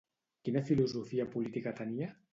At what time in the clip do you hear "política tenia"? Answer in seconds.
1.37-2.13